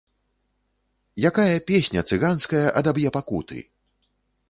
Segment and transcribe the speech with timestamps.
[1.31, 3.59] Якая песня цыганская адаб'е пакуты?